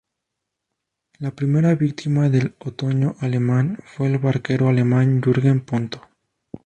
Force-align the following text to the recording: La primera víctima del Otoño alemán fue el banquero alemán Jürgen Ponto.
La 1.19 1.29
primera 1.29 1.75
víctima 1.75 2.27
del 2.27 2.55
Otoño 2.57 3.13
alemán 3.19 3.77
fue 3.85 4.07
el 4.07 4.17
banquero 4.17 4.67
alemán 4.67 5.21
Jürgen 5.23 5.63
Ponto. 5.63 6.01